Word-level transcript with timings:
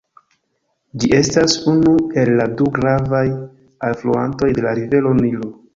Ĝi 1.03 1.09
estas 1.17 1.57
unu 1.73 1.93
el 2.23 2.33
la 2.41 2.49
du 2.57 2.73
gravaj 2.81 3.25
alfluantoj 3.91 4.55
de 4.59 4.69
la 4.71 4.79
Rivero 4.83 5.19
Nilo. 5.25 5.59